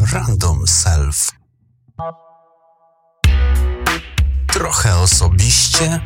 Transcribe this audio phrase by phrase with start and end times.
[0.00, 1.32] Random Self.
[4.46, 6.00] Trochę osobiście,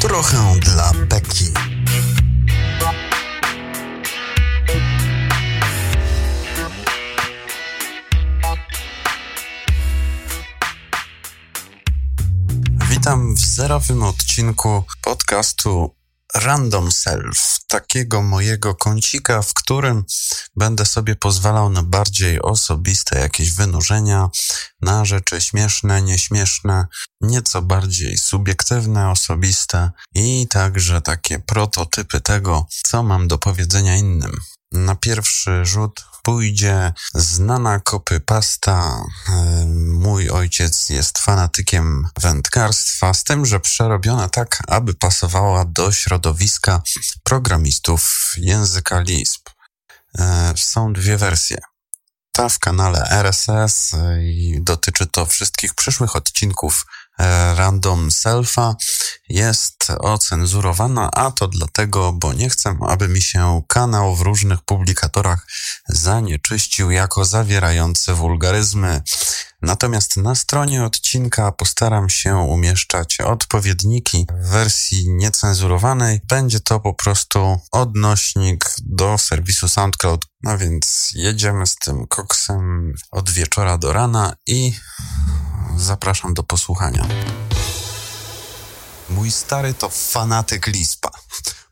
[0.00, 1.52] trochę dla Beki.
[12.90, 15.94] Witam w zerowym odcinku podcastu
[16.34, 20.04] Random Self, takiego mojego kącika, w którym
[20.56, 24.28] będę sobie pozwalał na bardziej osobiste jakieś wynurzenia,
[24.80, 26.86] na rzeczy śmieszne, nieśmieszne,
[27.20, 34.40] nieco bardziej subiektywne, osobiste i także takie prototypy tego, co mam do powiedzenia innym.
[34.72, 39.04] Na pierwszy rzut pójdzie znana kopypasta.
[39.28, 46.82] E, mój ojciec jest fanatykiem wędkarstwa, z tym, że przerobiona tak, aby pasowała do środowiska
[47.22, 49.50] programistów języka Lisp.
[50.18, 51.58] E, są dwie wersje.
[52.32, 56.86] Ta w kanale RSS i dotyczy to wszystkich przyszłych odcinków
[57.56, 58.76] random Selfa
[59.28, 65.46] jest ocenzurowana, a to dlatego, bo nie chcę, aby mi się kanał w różnych publikatorach
[65.88, 69.02] zanieczyścił jako zawierający wulgaryzmy.
[69.62, 76.20] Natomiast na stronie odcinka postaram się umieszczać odpowiedniki w wersji niecenzurowanej.
[76.28, 80.26] Będzie to po prostu odnośnik do serwisu SoundCloud.
[80.42, 84.72] No więc jedziemy z tym koksem od wieczora do rana i
[85.76, 87.06] zapraszam do posłuchania.
[89.08, 91.10] Mój stary to fanatyk Lispa.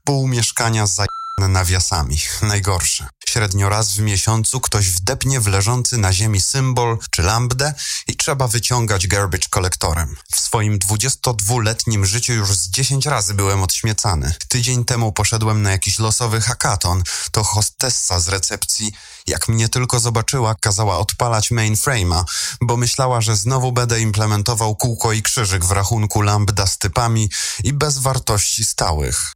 [0.05, 1.05] Pół mieszkania za
[1.39, 2.17] nawiasami.
[2.43, 3.09] Najgorsze.
[3.33, 7.75] Średnio raz w miesiącu ktoś wdepnie w leżący na ziemi symbol czy lambdę
[8.07, 10.17] i trzeba wyciągać garbage kolektorem.
[10.33, 14.35] W swoim 22-letnim życiu już z 10 razy byłem odśmiecany.
[14.49, 17.03] Tydzień temu poszedłem na jakiś losowy hackathon.
[17.33, 18.93] To hostessa z recepcji,
[19.27, 22.25] jak mnie tylko zobaczyła, kazała odpalać mainframe'a,
[22.61, 27.31] bo myślała, że znowu będę implementował kółko i krzyżyk w rachunku lambda z typami
[27.65, 29.33] i bez wartości stałych.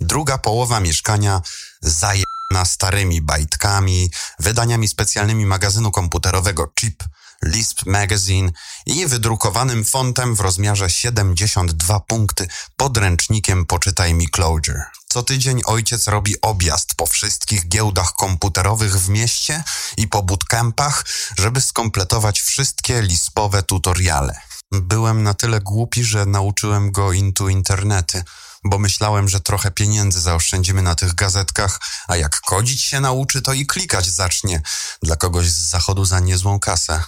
[0.00, 1.42] Druga połowa mieszkania
[1.82, 2.25] zaje
[2.64, 7.04] starymi bajtkami, wydaniami specjalnymi magazynu komputerowego Chip,
[7.44, 8.52] Lisp Magazine
[8.86, 14.84] i wydrukowanym fontem w rozmiarze 72 punkty podręcznikiem Poczytaj mi Clojure.
[15.08, 19.62] Co tydzień ojciec robi objazd po wszystkich giełdach komputerowych w mieście
[19.96, 21.04] i po bootcampach,
[21.38, 24.45] żeby skompletować wszystkie lispowe tutoriale.
[24.72, 28.24] Byłem na tyle głupi, że nauczyłem go intu internety–
[28.68, 33.52] bo myślałem, że trochę pieniędzy zaoszczędzimy na tych gazetkach, a jak kodzić się nauczy, to
[33.52, 34.62] i klikać zacznie
[35.02, 37.02] dla kogoś z zachodu za niezłą kasę.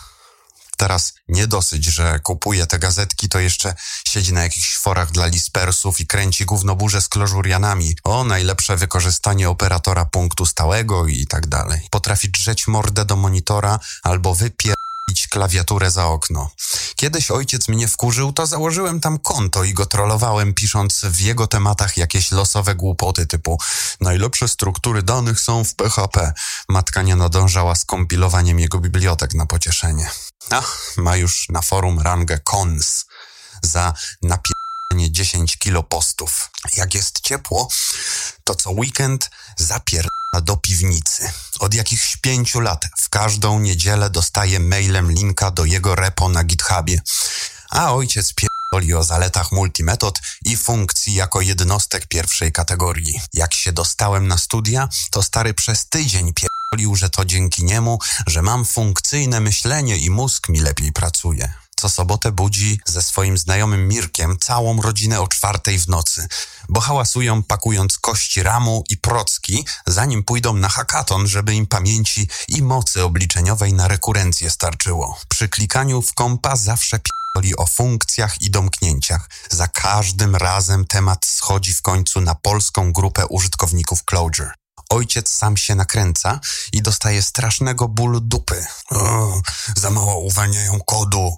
[0.76, 3.74] Teraz nie dosyć, że kupuje te gazetki, to jeszcze
[4.08, 7.96] siedzi na jakichś forach dla lispersów i kręci gównoburze z klożurianami.
[8.04, 11.80] O, najlepsze wykorzystanie operatora punktu stałego i tak dalej.
[11.90, 14.74] Potrafi drzeć mordę do monitora albo wypier
[15.30, 16.50] klawiaturę za okno.
[16.96, 21.96] Kiedyś ojciec mnie wkurzył, to założyłem tam konto i go trollowałem, pisząc w jego tematach
[21.96, 23.58] jakieś losowe głupoty typu
[24.00, 26.32] najlepsze struktury danych są w PHP.
[26.68, 30.10] Matka nie nadążała z kompilowaniem jego bibliotek na pocieszenie.
[30.50, 33.06] Ach, ma już na forum rangę cons
[33.62, 36.50] za napierdolenie 10 kilo postów.
[36.76, 37.68] Jak jest ciepło,
[38.44, 40.08] to co weekend zapier
[40.42, 41.32] do piwnicy.
[41.58, 47.00] Od jakichś pięciu lat w każdą niedzielę dostaje mailem linka do jego repo na GitHubie.
[47.70, 53.20] A ojciec pierdoli o zaletach multimetod i funkcji jako jednostek pierwszej kategorii.
[53.34, 58.42] Jak się dostałem na studia, to stary przez tydzień pierdolił, że to dzięki niemu, że
[58.42, 64.36] mam funkcyjne myślenie i mózg mi lepiej pracuje co sobotę budzi ze swoim znajomym Mirkiem
[64.38, 66.28] całą rodzinę o czwartej w nocy,
[66.68, 72.62] bo hałasują pakując kości ramu i procki, zanim pójdą na hakaton, żeby im pamięci i
[72.62, 75.18] mocy obliczeniowej na rekurencję starczyło.
[75.28, 79.30] Przy klikaniu w kompa zawsze pierdoli o funkcjach i domknięciach.
[79.50, 84.57] Za każdym razem temat schodzi w końcu na polską grupę użytkowników Clojure.
[84.88, 86.40] Ojciec sam się nakręca
[86.72, 88.66] i dostaje strasznego bólu dupy.
[88.90, 89.40] O,
[89.76, 91.36] za mało uwalniają kodu,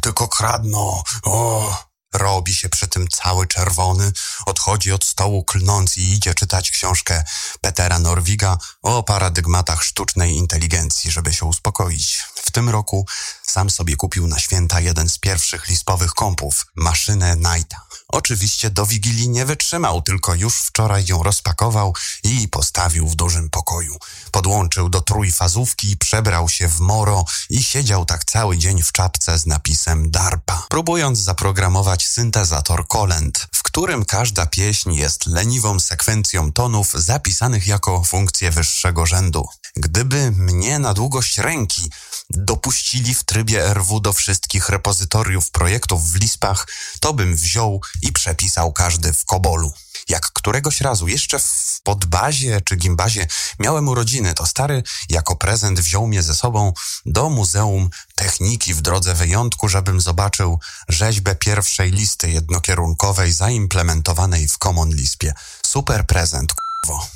[0.00, 1.02] tylko kradną.
[1.22, 1.90] O.
[2.14, 4.12] Robi się przy tym cały czerwony,
[4.46, 7.24] odchodzi od stołu klnąc i idzie czytać książkę
[7.60, 12.24] Petera Norwiga o paradygmatach sztucznej inteligencji, żeby się uspokoić.
[12.42, 13.06] W tym roku
[13.42, 17.86] sam sobie kupił na święta jeden z pierwszych lispowych kompów, maszynę Knighta.
[18.08, 21.94] Oczywiście do Wigilii nie wytrzymał, tylko już wczoraj ją rozpakował
[22.24, 23.96] i postawił w dużym pokoju.
[24.30, 29.46] Podłączył do trójfazówki, przebrał się w moro i siedział tak cały dzień w czapce z
[29.46, 37.66] napisem DARPA, próbując zaprogramować syntezator kolęd, w którym każda pieśń jest leniwą sekwencją tonów zapisanych
[37.66, 39.48] jako funkcje wyższego rzędu.
[39.76, 41.90] Gdyby mnie na długość ręki
[42.30, 46.66] dopuścili w trybie RW do wszystkich repozytoriów projektów w Lispach,
[47.00, 49.72] to bym wziął i przepisał każdy w Kobolu.
[50.08, 53.26] Jak któregoś razu jeszcze w podbazie czy gimbazie
[53.58, 56.72] miałem urodziny, to stary jako prezent wziął mnie ze sobą
[57.06, 64.90] do Muzeum Techniki w drodze wyjątku, żebym zobaczył rzeźbę pierwszej listy jednokierunkowej zaimplementowanej w Common
[64.90, 65.32] Lispie.
[65.66, 67.06] Super prezent, k***wo.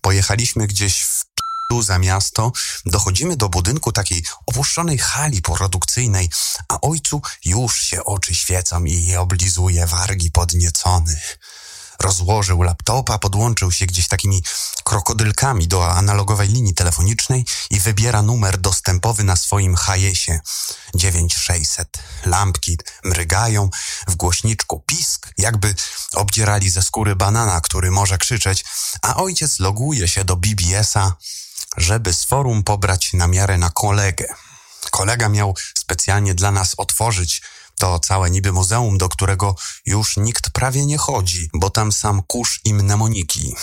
[0.00, 1.24] Pojechaliśmy gdzieś w
[1.80, 2.52] za miasto,
[2.86, 6.30] dochodzimy do budynku takiej opuszczonej hali produkcyjnej,
[6.68, 11.20] a ojcu już się oczy świecą i oblizuje wargi podniecony.
[12.02, 14.42] Rozłożył laptopa, podłączył się gdzieś takimi
[14.84, 20.40] krokodylkami do analogowej linii telefonicznej i wybiera numer dostępowy na swoim hajesie.
[20.94, 21.98] 9600.
[22.26, 23.70] Lampki mrygają,
[24.08, 25.74] w głośniczku pisk, jakby
[26.14, 28.64] obdzierali ze skóry banana, który może krzyczeć,
[29.02, 31.16] a ojciec loguje się do BBS-a,
[31.76, 34.34] żeby z forum pobrać na miarę na kolegę.
[34.90, 37.42] Kolega miał specjalnie dla nas otworzyć
[37.78, 42.60] to całe niby muzeum, do którego już nikt prawie nie chodzi, bo tam sam kurz
[42.64, 43.54] i mnemoniki.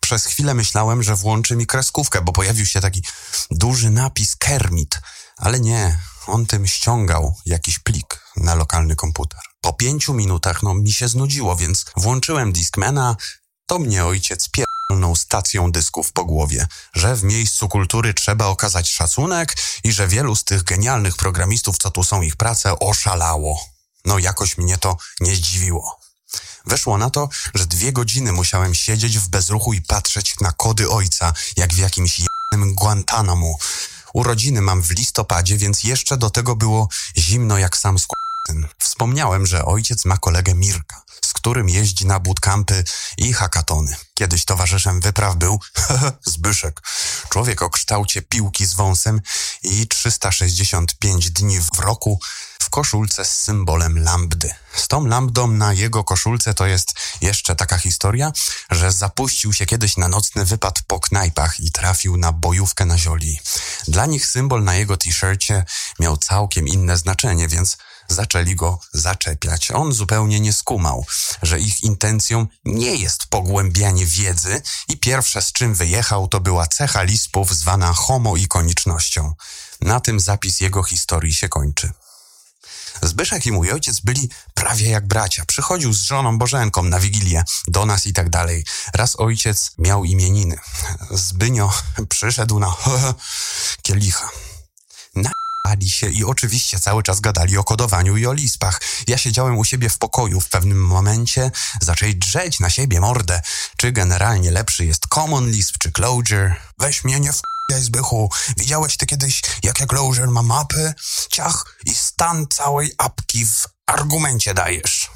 [0.00, 3.02] Przez chwilę myślałem, że włączy mi kreskówkę, bo pojawił się taki
[3.50, 5.00] duży napis Kermit,
[5.36, 9.40] ale nie, on tym ściągał jakiś plik na lokalny komputer.
[9.60, 13.16] Po pięciu minutach, no, mi się znudziło, więc włączyłem Discmana,
[13.66, 14.48] to mnie ojciec
[14.92, 20.36] pierdolną stacją dysków po głowie, że w miejscu kultury trzeba okazać szacunek i że wielu
[20.36, 23.60] z tych genialnych programistów, co tu są ich prace, oszalało.
[24.04, 26.00] No jakoś mnie to nie zdziwiło.
[26.66, 31.32] Weszło na to, że dwie godziny musiałem siedzieć w bezruchu i patrzeć na kody ojca,
[31.56, 33.56] jak w jakimś jednym Guantanamo.
[34.14, 38.18] Urodziny mam w listopadzie, więc jeszcze do tego było zimno jak sam skład.
[38.78, 41.02] Wspomniałem, że ojciec ma kolegę Mirka
[41.42, 42.84] którym jeździ na bootcampy
[43.16, 43.96] i hakatony.
[44.14, 45.60] Kiedyś towarzyszem wypraw był
[46.34, 46.80] Zbyszek,
[47.28, 49.20] człowiek o kształcie piłki z wąsem
[49.62, 52.20] i 365 dni w roku
[52.62, 54.54] w koszulce z symbolem lambdy.
[54.74, 58.32] Z tą lambdą na jego koszulce to jest jeszcze taka historia,
[58.70, 63.40] że zapuścił się kiedyś na nocny wypad po knajpach i trafił na bojówkę na zioli.
[63.88, 65.64] Dla nich symbol na jego t-shircie
[66.00, 67.76] miał całkiem inne znaczenie, więc
[68.12, 69.70] zaczęli go zaczepiać.
[69.70, 71.06] On zupełnie nie skumał,
[71.42, 77.02] że ich intencją nie jest pogłębianie wiedzy i pierwsze z czym wyjechał to była cecha
[77.02, 79.34] lispów zwana homoikonicznością.
[79.80, 81.92] Na tym zapis jego historii się kończy.
[83.02, 85.44] Zbyszek i mój ojciec byli prawie jak bracia.
[85.44, 88.64] Przychodził z żoną Bożenką na Wigilię, do nas i tak dalej.
[88.94, 90.56] Raz ojciec miał imieniny.
[91.10, 91.72] Zbynio
[92.08, 92.74] przyszedł na
[93.82, 94.28] kielicha.
[95.64, 98.80] Na Bali się i oczywiście cały czas gadali o kodowaniu i o lispach.
[99.06, 100.40] Ja siedziałem u siebie w pokoju.
[100.40, 101.50] W pewnym momencie
[101.82, 103.42] zaczęli drzeć na siebie mordę.
[103.76, 106.56] Czy generalnie lepszy jest Common Lisp czy Clojure?
[106.78, 107.42] Weź mnie nie w
[107.78, 108.30] Zbychu.
[108.56, 110.94] Widziałeś ty kiedyś, jakie Clojure ma mapy?
[111.30, 115.10] Ciach i stan całej apki w argumencie dajesz.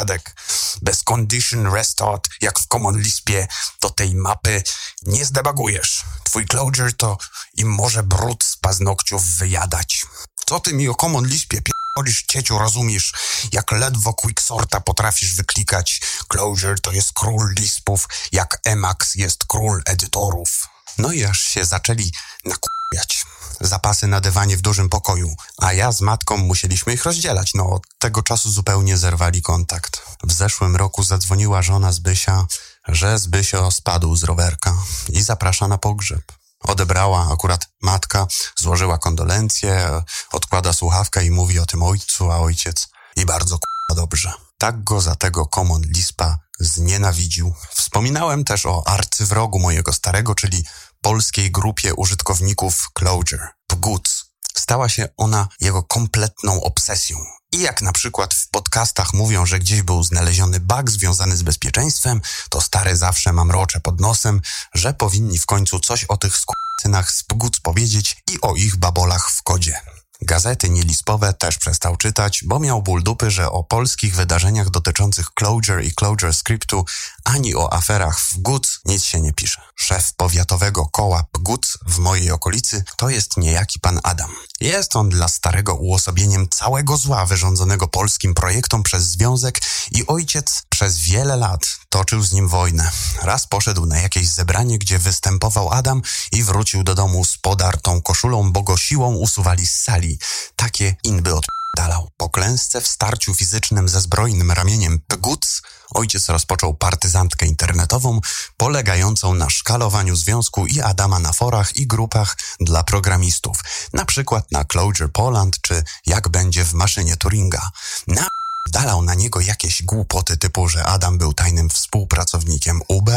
[0.00, 0.34] Tadek,
[0.82, 3.48] bez condition restart, jak w Common Lispie,
[3.80, 4.62] to tej mapy
[5.02, 6.04] nie zdebagujesz.
[6.24, 7.18] Twój closure to
[7.56, 10.06] im może brud z paznokciów wyjadać.
[10.46, 13.12] Co ty mi o Common Lispie pierdolisz, cieciu, rozumiesz?
[13.52, 16.00] Jak ledwo quicksorta potrafisz wyklikać.
[16.28, 20.68] Closure to jest król lispów, jak Emacs jest król edytorów.
[20.98, 22.12] No i aż się zaczęli
[22.44, 23.19] nakupiać
[23.60, 27.54] zapasy na dywanie w dużym pokoju, a ja z matką musieliśmy ich rozdzielać.
[27.54, 30.02] No, od tego czasu zupełnie zerwali kontakt.
[30.24, 32.46] W zeszłym roku zadzwoniła żona Zbysia,
[32.88, 34.76] że Zbysio spadł z rowerka
[35.08, 36.32] i zaprasza na pogrzeb.
[36.60, 38.26] Odebrała akurat matka,
[38.58, 40.02] złożyła kondolencje,
[40.32, 44.32] odkłada słuchawkę i mówi o tym ojcu, a ojciec i bardzo k***a dobrze.
[44.58, 47.54] Tak go za tego Common Lispa znienawidził.
[47.74, 50.64] Wspominałem też o arcywrogu mojego starego, czyli
[51.00, 54.24] polskiej grupie użytkowników Clojure, Pguc.
[54.56, 57.16] Stała się ona jego kompletną obsesją.
[57.52, 62.20] I jak na przykład w podcastach mówią, że gdzieś był znaleziony bug związany z bezpieczeństwem,
[62.50, 64.40] to stary zawsze mam rocze pod nosem,
[64.74, 69.30] że powinni w końcu coś o tych skutynach z Pguc powiedzieć i o ich babolach
[69.30, 69.80] w kodzie.
[70.22, 75.84] Gazety nielispowe też przestał czytać, bo miał ból dupy, że o polskich wydarzeniach dotyczących Clojure
[75.84, 76.84] i Clojure Scriptu
[77.24, 79.60] ani o aferach w GUC nic się nie pisze.
[79.76, 84.30] Szef powiatowego koła PGUC w mojej okolicy to jest niejaki pan Adam.
[84.60, 89.60] Jest on dla starego uosobieniem całego zła wyrządzonego polskim projektom przez związek
[89.90, 92.90] i ojciec przez wiele lat toczył z nim wojnę.
[93.22, 98.52] Raz poszedł na jakieś zebranie, gdzie występował Adam i wrócił do domu z podartą koszulą,
[98.52, 100.18] bo go siłą usuwali z sali.
[100.56, 101.46] Takie inby od
[101.76, 102.10] dalał.
[102.16, 105.62] Po klęsce w starciu fizycznym ze zbrojnym ramieniem Pguc
[105.94, 108.20] ojciec rozpoczął partyzantkę internetową
[108.56, 113.58] polegającą na szkalowaniu związku i Adama na forach i grupach dla programistów,
[113.92, 117.70] na przykład na Clojure Poland czy jak będzie w maszynie Turinga.
[118.06, 118.28] Na
[118.68, 123.10] dalał na niego jakieś głupoty typu, że Adam był tajnym współpracownikiem UB,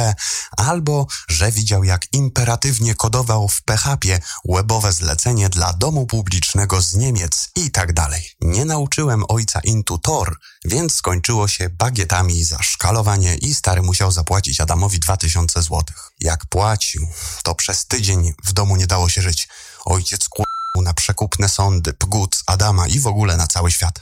[0.57, 7.50] albo że widział jak imperatywnie kodował w PHP webowe zlecenie dla domu publicznego z Niemiec
[7.55, 8.29] i tak dalej.
[8.41, 15.00] Nie nauczyłem ojca Intutor, więc skończyło się bagietami za szkalowanie i stary musiał zapłacić Adamowi
[15.00, 16.12] 2000 złotych.
[16.19, 17.07] Jak płacił,
[17.43, 19.47] to przez tydzień w domu nie dało się żyć.
[19.85, 24.01] Ojciec kłamał na przekupne sądy, pgód Adama i w ogóle na cały świat.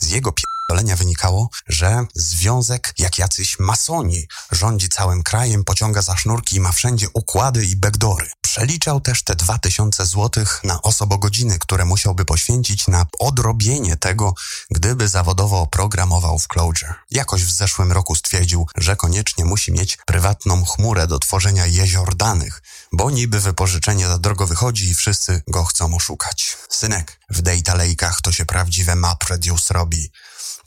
[0.00, 0.32] Z jego
[0.68, 6.72] pierdolenia wynikało, że związek jak jacyś masoni rządzi całym krajem, pociąga za sznurki i ma
[6.72, 8.30] wszędzie układy i backdory.
[8.40, 14.34] Przeliczał też te dwa tysiące złotych na osobogodziny, które musiałby poświęcić na odrobienie tego,
[14.70, 16.94] gdyby zawodowo programował w Clojure.
[17.10, 22.62] Jakoś w zeszłym roku stwierdził, że koniecznie musi mieć prywatną chmurę do tworzenia jezior danych,
[22.92, 26.56] bo niby wypożyczenie za drogo wychodzi i wszyscy go chcą oszukać.
[26.68, 30.10] Synek, w data lake'ach to się prawdziwe MapReduce robi.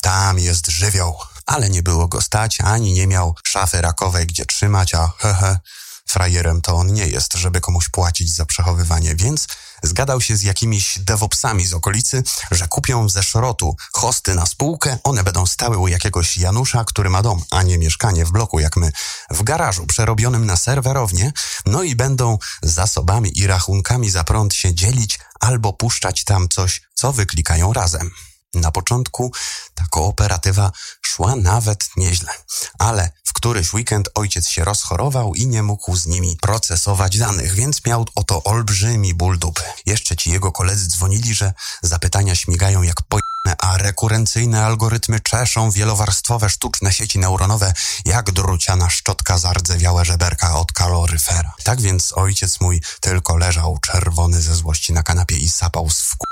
[0.01, 1.17] Tam jest żywioł.
[1.45, 5.59] Ale nie było go stać, ani nie miał szafy rakowej, gdzie trzymać, a hehe,
[6.09, 9.47] frajerem to on nie jest, żeby komuś płacić za przechowywanie, więc
[9.83, 15.23] zgadał się z jakimiś devopsami z okolicy, że kupią ze szrotu hosty na spółkę, one
[15.23, 18.91] będą stały u jakiegoś Janusza, który ma dom, a nie mieszkanie w bloku jak my,
[19.31, 21.31] w garażu przerobionym na serwerownię,
[21.65, 27.13] no i będą zasobami i rachunkami za prąd się dzielić albo puszczać tam coś, co
[27.13, 28.11] wyklikają razem.
[28.53, 29.31] Na początku
[29.73, 30.71] ta kooperatywa
[31.01, 32.33] szła nawet nieźle,
[32.79, 33.11] ale
[33.45, 38.43] któryś weekend ojciec się rozchorował i nie mógł z nimi procesować danych, więc miał oto
[38.43, 39.61] olbrzymi ból dupy.
[39.85, 46.49] Jeszcze ci jego koledzy dzwonili, że zapytania śmigają jak pojemne, a rekurencyjne algorytmy czeszą wielowarstwowe
[46.49, 47.73] sztuczne sieci neuronowe
[48.05, 51.53] jak druciana szczotka zardzewiałe żeberka od kaloryfera.
[51.63, 56.25] Tak więc ojciec mój tylko leżał czerwony ze złości na kanapie i sapał z wku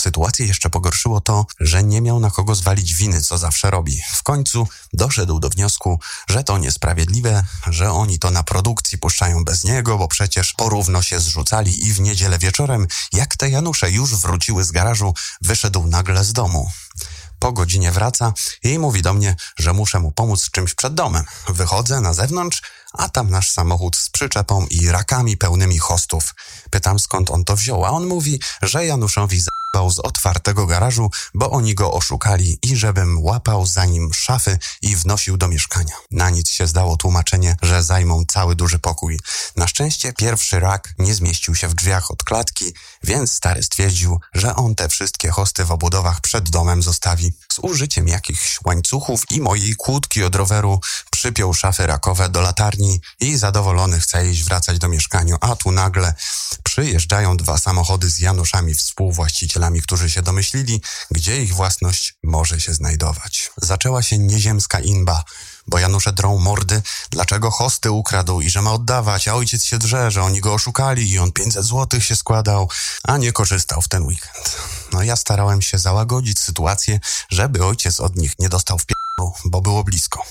[0.00, 4.02] Sytuację jeszcze pogorszyło to, że nie miał na kogo zwalić winy, co zawsze robi.
[4.14, 9.64] W końcu doszedł do wniosku, że to niesprawiedliwe, że oni to na produkcji puszczają bez
[9.64, 14.64] niego, bo przecież porówno się zrzucali i w niedzielę wieczorem, jak te Janusze już wróciły
[14.64, 16.70] z garażu, wyszedł nagle z domu.
[17.38, 18.32] Po godzinie wraca
[18.62, 21.24] i mówi do mnie, że muszę mu pomóc czymś przed domem.
[21.48, 26.34] Wychodzę na zewnątrz, a tam nasz samochód z przyczepą i rakami pełnymi hostów.
[26.70, 29.40] Pytam skąd on to wziął, a on mówi, że Januszowi
[29.72, 34.96] załapał z otwartego garażu, bo oni go oszukali i żebym łapał za nim szafy i
[34.96, 35.94] wnosił do mieszkania.
[36.10, 39.18] Na nic się zdało tłumaczenie, że zajmą cały duży pokój.
[39.56, 42.64] Na szczęście pierwszy rak nie zmieścił się w drzwiach od klatki,
[43.04, 47.32] więc stary stwierdził, że on te wszystkie hosty w obudowach przed domem zostawi.
[47.52, 53.36] Z użyciem jakichś łańcuchów i mojej kłódki od roweru przypiął szafy rakowe do latarni i
[53.36, 56.14] zadowolony chce iść wracać do mieszkania, a tu nagle
[56.62, 63.50] przyjeżdżają dwa samochody z Januszami współwłaścicielami, którzy się domyślili, gdzie ich własność może się znajdować.
[63.56, 65.24] Zaczęła się nieziemska inba,
[65.66, 70.10] bo Janusze drą mordy, dlaczego hosty ukradł i że ma oddawać, a ojciec się drze,
[70.10, 72.68] że oni go oszukali i on 500 złotych się składał,
[73.02, 74.56] a nie korzystał w ten weekend.
[74.92, 77.00] No ja starałem się załagodzić sytuację,
[77.30, 80.22] żeby ojciec od nich nie dostał w pierdolu, bo było blisko.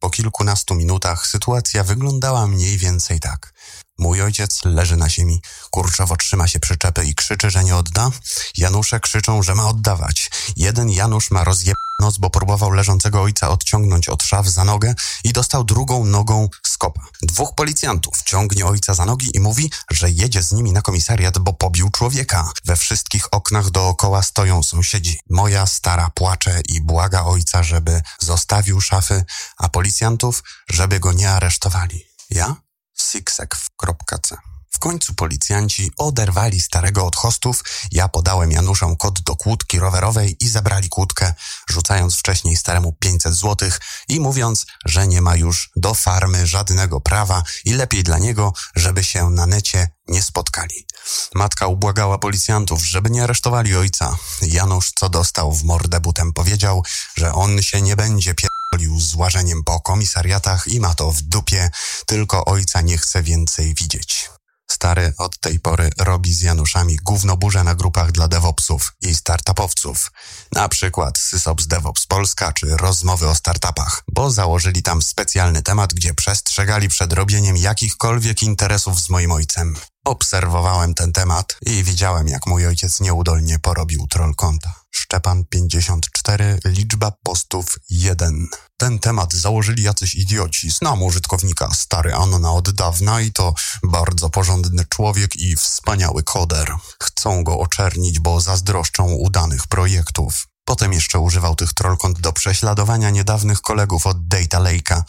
[0.00, 3.52] Po kilkunastu minutach sytuacja wyglądała mniej więcej tak.
[3.98, 8.10] Mój ojciec leży na ziemi, kurczowo trzyma się przyczepy i krzyczy, że nie odda.
[8.56, 10.30] Janusze krzyczą, że ma oddawać.
[10.56, 11.76] Jeden Janusz ma rozjeb
[12.18, 17.00] bo próbował leżącego ojca odciągnąć od szaf za nogę i dostał drugą nogą skopa.
[17.22, 21.52] Dwóch policjantów ciągnie ojca za nogi i mówi, że jedzie z nimi na komisariat, bo
[21.52, 22.52] pobił człowieka.
[22.64, 25.18] We wszystkich oknach dookoła stoją sąsiedzi.
[25.30, 29.24] Moja stara płacze i błaga ojca, żeby zostawił szafy,
[29.56, 32.04] a policjantów, żeby go nie aresztowali.
[32.30, 32.65] Ja?
[32.96, 34.36] siksek.c.
[34.76, 40.48] W końcu policjanci oderwali starego od hostów, ja podałem Januszom kod do kłódki rowerowej i
[40.48, 41.34] zabrali kłódkę,
[41.68, 47.42] rzucając wcześniej staremu 500 złotych i mówiąc, że nie ma już do farmy żadnego prawa
[47.64, 50.86] i lepiej dla niego, żeby się na necie nie spotkali.
[51.34, 54.16] Matka ubłagała policjantów, żeby nie aresztowali ojca.
[54.42, 56.84] Janusz, co dostał w mordę butem, powiedział,
[57.16, 58.34] że on się nie będzie
[58.70, 61.70] pierdolił z łażeniem po komisariatach i ma to w dupie,
[62.06, 64.30] tylko ojca nie chce więcej widzieć.
[64.70, 70.12] Stary od tej pory robi z Januszami gównoburze na grupach dla DevOpsów i startupowców.
[70.52, 76.14] Na przykład Sysops DevOps Polska czy rozmowy o startupach, bo założyli tam specjalny temat, gdzie
[76.14, 79.76] przestrzegali przed robieniem jakichkolwiek interesów z moim ojcem.
[80.04, 84.85] Obserwowałem ten temat i widziałem, jak mój ojciec nieudolnie porobił troll konta.
[85.06, 88.46] Szczepan 54, liczba postów 1.
[88.76, 90.70] Ten temat założyli jacyś idioci.
[90.70, 96.72] Znam użytkownika stary Anna od dawna i to bardzo porządny człowiek i wspaniały koder.
[97.02, 100.46] Chcą go oczernić, bo zazdroszczą udanych projektów.
[100.66, 105.02] Potem jeszcze używał tych trollkont do prześladowania niedawnych kolegów od Data Lake'a.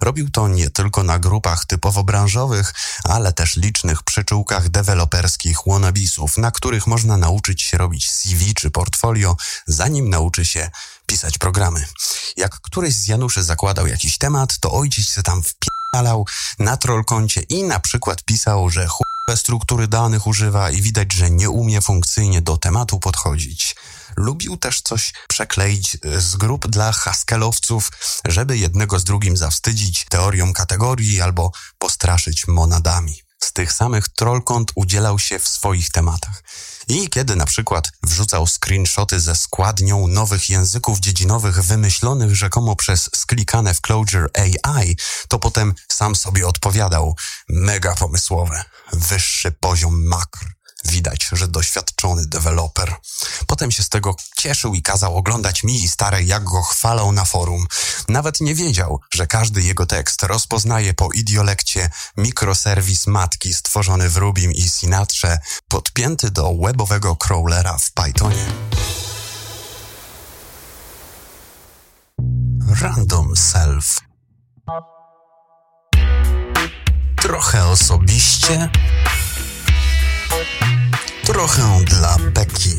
[0.00, 2.74] Robił to nie tylko na grupach typowo branżowych,
[3.04, 9.36] ale też licznych przyczółkach deweloperskich wannabisów, na których można nauczyć się robić CV czy portfolio,
[9.66, 10.70] zanim nauczy się
[11.06, 11.86] pisać programy.
[12.36, 16.26] Jak któryś z Januszy zakładał jakiś temat, to ojciec się tam wpialał
[16.58, 21.50] na trollkoncie i na przykład pisał, że chuj struktury danych używa i widać, że nie
[21.50, 23.76] umie funkcyjnie do tematu podchodzić.
[24.20, 27.90] Lubił też coś przekleić e, z grup dla haskelowców,
[28.24, 33.22] żeby jednego z drugim zawstydzić teorią kategorii albo postraszyć monadami.
[33.44, 36.42] Z tych samych trollkont udzielał się w swoich tematach.
[36.88, 43.74] I kiedy na przykład wrzucał screenshoty ze składnią nowych języków dziedzinowych wymyślonych rzekomo przez sklikane
[43.74, 44.96] w Clojure AI,
[45.28, 47.16] to potem sam sobie odpowiadał
[47.48, 50.59] mega pomysłowe, wyższy poziom makr.
[50.84, 52.94] Widać, że doświadczony deweloper.
[53.46, 57.24] Potem się z tego cieszył i kazał oglądać mi i starej, jak go chwalą na
[57.24, 57.66] forum.
[58.08, 64.52] Nawet nie wiedział, że każdy jego tekst rozpoznaje po idiolekcie mikroserwis matki stworzony w Rubim
[64.52, 68.46] i Sinatrze, podpięty do webowego crawlera w Pythonie.
[72.80, 74.00] Random Self.
[77.16, 78.68] Trochę osobiście
[81.32, 82.76] trochę dla Beki.